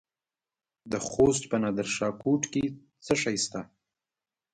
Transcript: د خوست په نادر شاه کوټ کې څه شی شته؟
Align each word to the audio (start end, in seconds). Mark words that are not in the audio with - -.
د 0.91 0.93
خوست 1.07 1.43
په 1.51 1.57
نادر 1.63 1.87
شاه 1.95 2.13
کوټ 2.21 2.41
کې 2.53 2.63
څه 3.05 3.13
شی 3.23 3.37
شته؟ 3.45 3.61